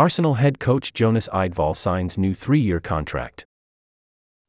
Arsenal 0.00 0.36
head 0.36 0.58
coach 0.58 0.94
Jonas 0.94 1.28
Eidevall 1.28 1.76
signs 1.76 2.16
new 2.16 2.32
three 2.32 2.58
year 2.58 2.80
contract. 2.80 3.44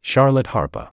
Charlotte 0.01 0.47
Harpur. 0.55 0.91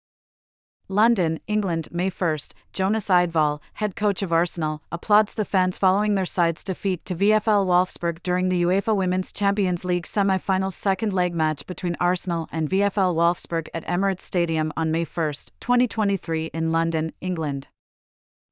London, 0.89 1.39
England, 1.47 1.87
May 1.91 2.11
1st, 2.11 2.51
Jonas 2.73 3.07
Eidevall, 3.07 3.61
head 3.75 3.95
coach 3.95 4.21
of 4.21 4.33
Arsenal, 4.33 4.83
applauds 4.91 5.35
the 5.35 5.45
fans 5.45 5.77
following 5.77 6.15
their 6.15 6.25
side's 6.25 6.65
defeat 6.65 7.05
to 7.05 7.15
VFL 7.15 7.65
Wolfsburg 7.65 8.21
during 8.21 8.49
the 8.49 8.63
UEFA 8.63 8.93
Women's 8.93 9.31
Champions 9.31 9.85
League 9.85 10.05
semi-finals 10.05 10.75
second 10.75 11.13
leg 11.13 11.33
match 11.33 11.65
between 11.65 11.95
Arsenal 12.01 12.49
and 12.51 12.69
VFL 12.69 13.15
Wolfsburg 13.15 13.69
at 13.73 13.85
Emirates 13.85 14.23
Stadium 14.23 14.73
on 14.75 14.91
May 14.91 15.05
1st, 15.05 15.51
2023 15.61 16.47
in 16.47 16.73
London, 16.73 17.13
England. 17.21 17.69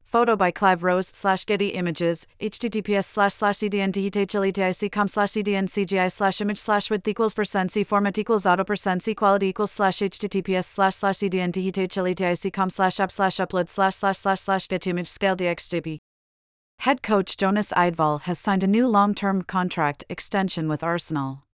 Photo 0.08 0.38
by 0.38 0.52
Clive 0.52 0.84
Rose 0.84 1.08
slash 1.08 1.46
Getty 1.46 1.74
Images, 1.74 2.28
https 2.40 3.04
slash 3.04 3.34
slash 3.34 3.56
cdnthltic.com 3.56 5.08
slash 5.10 5.30
cdncgi 5.32 6.10
slash 6.10 6.40
image 6.40 6.58
slash 6.58 6.90
width 6.90 7.08
equals 7.10 7.34
percent 7.34 7.74
c 7.74 7.84
format 7.84 8.18
equals 8.18 8.46
auto 8.46 8.64
percent 8.64 9.04
c 9.04 9.14
quality 9.14 9.48
equals 9.48 9.74
slash 9.74 9.98
https 9.98 10.64
slash 10.64 10.96
slash 10.96 11.16
cdnthltic.com 11.16 12.70
slash 12.70 13.00
app 13.02 13.12
slash 13.12 13.36
upload 13.36 13.68
slash 13.68 13.96
slash 13.96 14.18
slash 14.18 14.40
slash 14.40 14.68
get 14.70 14.88
image 14.88 15.10
scale 15.10 15.36
dxjp. 15.36 16.00
Head 16.80 17.04
coach 17.04 17.36
Jonas 17.36 17.74
Eidevall 17.74 18.22
has 18.22 18.40
signed 18.40 18.64
a 18.64 18.68
new 18.68 18.88
long-term 18.88 19.42
contract 19.42 20.06
extension 20.10 20.70
with 20.70 20.84
Arsenal 20.84 21.47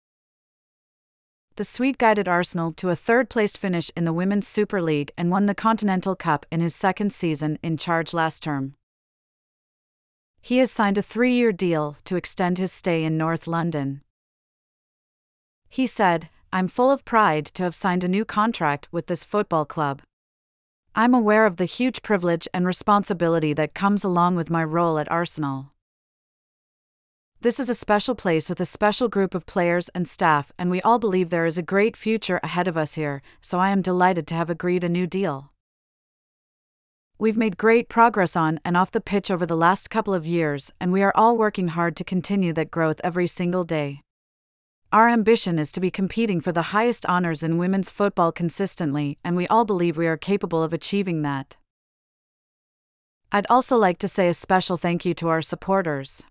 the 1.55 1.63
Swede 1.63 1.97
guided 1.97 2.27
Arsenal 2.27 2.71
to 2.73 2.89
a 2.89 2.95
third 2.95 3.29
placed 3.29 3.57
finish 3.57 3.91
in 3.95 4.05
the 4.05 4.13
Women's 4.13 4.47
Super 4.47 4.81
League 4.81 5.11
and 5.17 5.29
won 5.29 5.45
the 5.45 5.53
Continental 5.53 6.15
Cup 6.15 6.45
in 6.51 6.61
his 6.61 6.73
second 6.73 7.13
season 7.13 7.59
in 7.61 7.77
charge 7.77 8.13
last 8.13 8.41
term. 8.41 8.73
He 10.41 10.57
has 10.57 10.71
signed 10.71 10.97
a 10.97 11.01
three 11.01 11.33
year 11.33 11.51
deal 11.51 11.97
to 12.05 12.15
extend 12.15 12.57
his 12.57 12.71
stay 12.71 13.03
in 13.03 13.17
North 13.17 13.47
London. 13.47 14.01
He 15.69 15.87
said, 15.87 16.29
I'm 16.51 16.67
full 16.67 16.91
of 16.91 17.05
pride 17.05 17.45
to 17.47 17.63
have 17.63 17.73
signed 17.73 18.03
a 18.03 18.07
new 18.07 18.25
contract 18.25 18.87
with 18.91 19.07
this 19.07 19.23
football 19.23 19.65
club. 19.65 20.01
I'm 20.95 21.13
aware 21.13 21.45
of 21.45 21.57
the 21.57 21.65
huge 21.65 22.03
privilege 22.03 22.47
and 22.53 22.67
responsibility 22.67 23.53
that 23.53 23.73
comes 23.73 24.03
along 24.03 24.35
with 24.35 24.51
my 24.51 24.63
role 24.63 24.99
at 24.99 25.11
Arsenal. 25.11 25.71
This 27.43 27.59
is 27.59 27.67
a 27.67 27.75
special 27.75 28.15
place 28.15 28.47
with 28.47 28.61
a 28.61 28.65
special 28.65 29.09
group 29.09 29.35
of 29.35 29.45
players 29.45 29.89
and 29.89 30.07
staff, 30.07 30.53
and 30.57 30.71
we 30.71 30.81
all 30.81 30.97
believe 30.97 31.29
there 31.29 31.45
is 31.45 31.57
a 31.57 31.61
great 31.61 31.97
future 31.97 32.39
ahead 32.41 32.69
of 32.69 32.77
us 32.77 32.93
here, 32.93 33.21
so 33.41 33.59
I 33.59 33.71
am 33.71 33.81
delighted 33.81 34.27
to 34.27 34.35
have 34.35 34.49
agreed 34.49 34.81
a 34.81 34.87
new 34.87 35.05
deal. 35.05 35.51
We've 37.19 37.35
made 37.35 37.57
great 37.57 37.89
progress 37.89 38.37
on 38.37 38.61
and 38.63 38.77
off 38.77 38.91
the 38.91 39.01
pitch 39.01 39.29
over 39.29 39.45
the 39.45 39.57
last 39.57 39.89
couple 39.89 40.13
of 40.13 40.25
years, 40.25 40.71
and 40.79 40.93
we 40.93 41.03
are 41.03 41.11
all 41.15 41.35
working 41.35 41.67
hard 41.67 41.97
to 41.97 42.05
continue 42.05 42.53
that 42.53 42.71
growth 42.71 43.01
every 43.03 43.27
single 43.27 43.65
day. 43.65 44.03
Our 44.93 45.09
ambition 45.09 45.59
is 45.59 45.73
to 45.73 45.81
be 45.81 45.91
competing 45.91 46.39
for 46.39 46.53
the 46.53 46.71
highest 46.71 47.05
honors 47.07 47.43
in 47.43 47.57
women's 47.57 47.89
football 47.89 48.31
consistently, 48.31 49.17
and 49.21 49.35
we 49.35 49.47
all 49.47 49.65
believe 49.65 49.97
we 49.97 50.07
are 50.07 50.15
capable 50.15 50.63
of 50.63 50.71
achieving 50.71 51.23
that. 51.23 51.57
I'd 53.33 53.47
also 53.49 53.75
like 53.75 53.97
to 53.97 54.07
say 54.07 54.29
a 54.29 54.33
special 54.33 54.77
thank 54.77 55.03
you 55.03 55.13
to 55.15 55.27
our 55.27 55.41
supporters. 55.41 56.23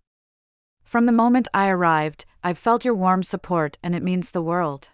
From 0.93 1.07
the 1.07 1.11
moment 1.11 1.49
I 1.55 1.71
arrived, 1.71 2.27
I've 2.45 2.59
felt 2.59 2.85
your 2.85 2.93
warm 2.93 3.23
support 3.23 3.79
and 3.83 3.95
it 3.95 4.03
means 4.03 4.31
the 4.31 4.43
world. 4.43 4.91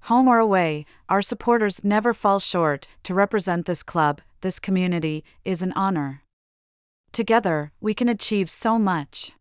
Home 0.00 0.28
or 0.28 0.38
away, 0.38 0.84
our 1.08 1.22
supporters 1.22 1.82
never 1.82 2.12
fall 2.12 2.40
short. 2.40 2.88
To 3.04 3.14
represent 3.14 3.64
this 3.64 3.82
club, 3.82 4.20
this 4.42 4.58
community, 4.58 5.24
is 5.46 5.62
an 5.62 5.72
honor. 5.72 6.24
Together, 7.10 7.72
we 7.80 7.94
can 7.94 8.10
achieve 8.10 8.50
so 8.50 8.78
much. 8.78 9.32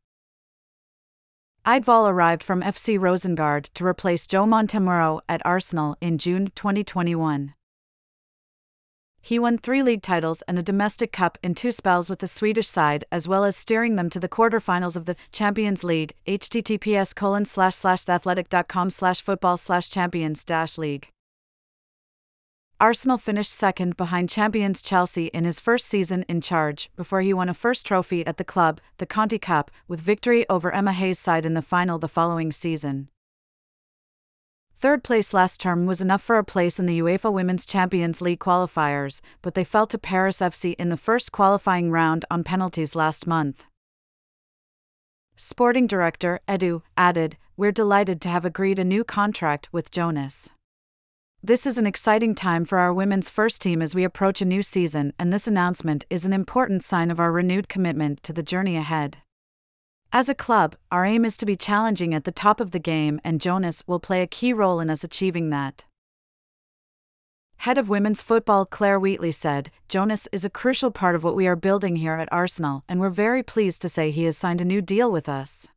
Eidevall 1.65 2.09
arrived 2.09 2.43
from 2.43 2.61
FC 2.61 2.97
Rosengard 2.97 3.67
to 3.73 3.85
replace 3.85 4.25
Joe 4.25 4.45
Montemurro 4.45 5.19
at 5.27 5.45
Arsenal 5.45 5.97
in 5.99 6.17
June 6.17 6.49
2021. 6.55 7.56
He 9.27 9.39
won 9.39 9.57
three 9.57 9.83
league 9.83 10.03
titles 10.03 10.41
and 10.43 10.57
a 10.57 10.63
domestic 10.63 11.11
cup 11.11 11.37
in 11.43 11.53
two 11.53 11.73
spells 11.73 12.09
with 12.09 12.19
the 12.19 12.27
Swedish 12.27 12.69
side, 12.69 13.03
as 13.11 13.27
well 13.27 13.43
as 13.43 13.57
steering 13.57 13.97
them 13.97 14.09
to 14.11 14.21
the 14.21 14.29
quarterfinals 14.29 14.95
of 14.95 15.03
the 15.03 15.17
Champions 15.33 15.83
League. 15.83 16.13
https 16.25 17.13
colon 17.13 17.43
slash 17.43 17.75
slash 17.75 18.05
theathletic.com 18.05 18.89
slash 18.89 19.21
football 19.21 19.57
slash 19.57 19.89
champions 19.89 20.45
dash 20.45 20.77
league. 20.77 21.09
Arsenal 22.79 23.17
finished 23.17 23.51
second 23.51 23.97
behind 23.97 24.29
champions 24.29 24.81
Chelsea 24.81 25.25
in 25.33 25.43
his 25.43 25.59
first 25.59 25.87
season 25.87 26.23
in 26.29 26.39
charge, 26.39 26.89
before 26.95 27.19
he 27.19 27.33
won 27.33 27.49
a 27.49 27.53
first 27.53 27.85
trophy 27.85 28.25
at 28.25 28.37
the 28.37 28.45
club, 28.45 28.79
the 28.97 29.05
Conti 29.05 29.37
Cup, 29.37 29.69
with 29.89 29.99
victory 29.99 30.47
over 30.47 30.71
Emma 30.71 30.93
Hayes' 30.93 31.19
side 31.19 31.45
in 31.45 31.53
the 31.53 31.61
final 31.61 31.99
the 31.99 32.07
following 32.07 32.53
season. 32.53 33.09
Third 34.79 35.03
place 35.03 35.33
last 35.33 35.59
term 35.59 35.87
was 35.87 36.01
enough 36.01 36.21
for 36.21 36.37
a 36.37 36.43
place 36.43 36.77
in 36.77 36.85
the 36.85 36.99
UEFA 36.99 37.33
Women's 37.33 37.65
Champions 37.65 38.21
League 38.21 38.39
qualifiers, 38.39 39.21
but 39.41 39.55
they 39.55 39.63
fell 39.63 39.87
to 39.87 39.97
Paris 39.97 40.37
FC 40.37 40.75
in 40.77 40.89
the 40.89 40.97
first 40.97 41.31
qualifying 41.31 41.89
round 41.89 42.25
on 42.29 42.43
penalties 42.43 42.95
last 42.95 43.25
month. 43.25 43.65
Sporting 45.35 45.87
director 45.87 46.41
Edu 46.47 46.83
added, 46.95 47.37
We're 47.55 47.71
delighted 47.71 48.21
to 48.21 48.29
have 48.29 48.45
agreed 48.45 48.77
a 48.77 48.83
new 48.83 49.03
contract 49.03 49.67
with 49.71 49.89
Jonas. 49.89 50.51
This 51.41 51.65
is 51.65 51.79
an 51.79 51.87
exciting 51.87 52.35
time 52.35 52.63
for 52.63 52.77
our 52.77 52.93
women's 52.93 53.31
first 53.31 53.63
team 53.63 53.81
as 53.81 53.95
we 53.95 54.03
approach 54.03 54.41
a 54.41 54.45
new 54.45 54.61
season, 54.61 55.11
and 55.17 55.33
this 55.33 55.47
announcement 55.47 56.05
is 56.11 56.23
an 56.23 56.33
important 56.33 56.83
sign 56.83 57.09
of 57.09 57.19
our 57.19 57.31
renewed 57.31 57.67
commitment 57.67 58.21
to 58.21 58.33
the 58.33 58.43
journey 58.43 58.75
ahead. 58.75 59.17
As 60.13 60.29
a 60.29 60.35
club, 60.35 60.75
our 60.89 61.05
aim 61.05 61.25
is 61.25 61.35
to 61.37 61.45
be 61.45 61.57
challenging 61.57 62.13
at 62.13 62.23
the 62.23 62.31
top 62.31 62.61
of 62.61 62.71
the 62.71 62.79
game, 62.79 63.19
and 63.25 63.41
Jonas 63.41 63.83
will 63.85 63.99
play 63.99 64.21
a 64.21 64.27
key 64.27 64.53
role 64.53 64.79
in 64.79 64.89
us 64.89 65.03
achieving 65.03 65.49
that. 65.49 65.85
Head 67.57 67.77
of 67.77 67.89
women's 67.89 68.21
football 68.21 68.65
Claire 68.65 68.99
Wheatley 68.99 69.31
said, 69.33 69.69
Jonas 69.89 70.27
is 70.31 70.45
a 70.45 70.49
crucial 70.49 70.91
part 70.91 71.15
of 71.15 71.23
what 71.23 71.35
we 71.35 71.47
are 71.47 71.55
building 71.55 71.97
here 71.97 72.13
at 72.13 72.31
Arsenal, 72.31 72.83
and 72.87 72.99
we're 72.99 73.09
very 73.09 73.43
pleased 73.43 73.81
to 73.81 73.89
say 73.89 74.09
he 74.09 74.23
has 74.23 74.37
signed 74.37 74.61
a 74.61 74.65
new 74.65 74.81
deal 74.81 75.11
with 75.11 75.27
us. 75.27 75.67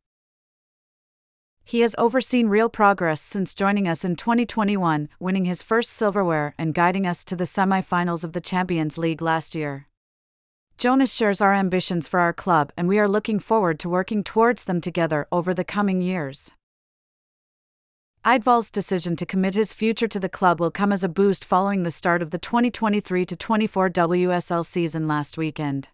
He 1.65 1.81
has 1.81 1.95
overseen 1.97 2.47
real 2.47 2.69
progress 2.69 3.21
since 3.21 3.53
joining 3.53 3.87
us 3.87 4.05
in 4.05 4.15
2021, 4.15 5.09
winning 5.19 5.45
his 5.45 5.61
first 5.61 5.91
silverware 5.91 6.53
and 6.57 6.73
guiding 6.73 7.05
us 7.05 7.23
to 7.25 7.35
the 7.35 7.45
semi 7.45 7.81
finals 7.81 8.23
of 8.23 8.33
the 8.33 8.41
Champions 8.41 8.97
League 8.97 9.21
last 9.21 9.55
year. 9.55 9.87
Jonas 10.81 11.13
shares 11.13 11.41
our 11.41 11.53
ambitions 11.53 12.07
for 12.07 12.19
our 12.19 12.33
club, 12.33 12.71
and 12.75 12.87
we 12.87 12.97
are 12.97 13.07
looking 13.07 13.37
forward 13.37 13.77
to 13.81 13.87
working 13.87 14.23
towards 14.23 14.63
them 14.65 14.81
together 14.81 15.27
over 15.31 15.53
the 15.53 15.63
coming 15.63 16.01
years. 16.01 16.49
Eidevall's 18.25 18.71
decision 18.71 19.15
to 19.17 19.25
commit 19.27 19.53
his 19.53 19.75
future 19.75 20.07
to 20.07 20.19
the 20.19 20.27
club 20.27 20.59
will 20.59 20.71
come 20.71 20.91
as 20.91 21.03
a 21.03 21.07
boost 21.07 21.45
following 21.45 21.83
the 21.83 21.91
start 21.91 22.23
of 22.23 22.31
the 22.31 22.39
2023 22.39 23.27
24 23.27 23.89
WSL 23.91 24.65
season 24.65 25.07
last 25.07 25.37
weekend. 25.37 25.89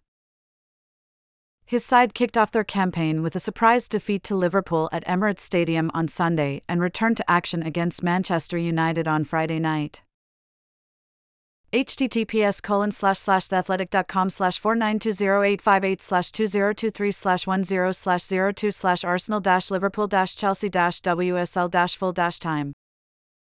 His 1.66 1.84
side 1.84 2.14
kicked 2.14 2.38
off 2.38 2.50
their 2.50 2.64
campaign 2.64 3.22
with 3.22 3.36
a 3.36 3.40
surprise 3.40 3.88
defeat 3.88 4.22
to 4.22 4.34
Liverpool 4.34 4.88
at 4.90 5.06
Emirates 5.06 5.40
Stadium 5.40 5.90
on 5.92 6.08
Sunday 6.08 6.62
and 6.66 6.80
returned 6.80 7.18
to 7.18 7.30
action 7.30 7.62
against 7.62 8.02
Manchester 8.02 8.56
United 8.56 9.06
on 9.06 9.24
Friday 9.24 9.58
night 9.58 10.00
https 11.72 12.62
colon 12.62 12.90
slash 12.90 13.18
slash 13.18 13.48
theathletic.com 13.48 14.30
slash 14.30 14.60
4920858 14.62 16.00
slash 16.00 16.32
2023 16.32 17.12
slash 17.12 17.44
10 17.44 17.92
slash 17.92 18.22
02 18.54 18.70
slash 18.70 19.04
arsenal 19.04 19.40
dash 19.40 19.70
liverpool 19.70 20.06
dash 20.06 20.34
chelsea 20.34 20.70
dash 20.70 21.02
wsl 21.02 21.70
dash 21.70 21.94
full 21.96 22.12
dash 22.12 22.38
time. 22.38 22.72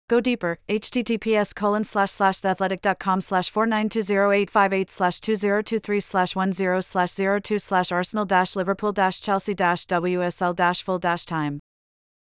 Go 0.09 0.21
deeper. 0.21 0.59
Https 0.69 1.53
colon 1.53 1.83
slash 1.83 2.11
slash 2.11 2.39
theathletic.com 2.39 3.19
slash 3.19 3.51
4920858 3.51 4.89
slash 4.89 5.19
2023 5.19 5.99
slash 5.99 6.33
10 6.33 6.81
slash 6.81 7.15
02 7.15 7.59
slash 7.59 7.91
arsenal 7.91 8.25
dash 8.25 8.55
liverpool 8.55 8.93
dash 8.93 9.19
chelsea 9.19 9.53
dash 9.53 9.85
wsl 9.85 10.55
dash 10.55 10.81
full 10.81 10.99
dash 10.99 11.25
time 11.25 11.59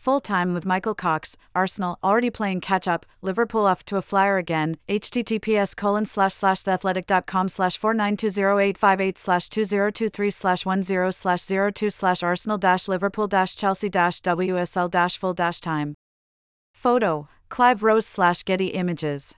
Full 0.04 0.20
time 0.20 0.54
with 0.54 0.66
Michael 0.66 0.96
Cox, 0.96 1.38
Arsenal 1.56 1.98
already 2.04 2.30
playing 2.30 2.60
catch 2.60 2.90
up, 2.90 3.06
Liverpool 3.22 3.66
off 3.66 3.86
to 3.86 3.96
a 3.96 4.02
flyer 4.02 4.38
again, 4.38 4.76
https 4.90 5.78
colon 5.78 6.06
slash 6.06 6.34
slash 6.34 6.64
theathletic.com 6.64 7.48
slash 7.48 7.80
4920858 7.80 9.18
slash 9.18 9.48
2023 9.48 10.30
slash 10.30 10.64
10 10.64 11.12
slash 11.14 11.42
02 11.48 11.90
slash 11.90 12.22
Arsenal 12.22 12.58
dash 12.58 12.90
Liverpool 12.90 13.30
dash 13.30 13.56
Chelsea 13.56 13.88
dash 13.88 14.20
WSL 14.20 14.92
dash 14.92 15.18
full 15.18 15.34
dash 15.34 15.62
time. 15.62 15.96
Photo, 16.74 17.30
Clive 17.48 17.82
Rose 17.82 18.06
slash 18.06 18.44
Getty 18.44 18.68
Images. 18.68 19.38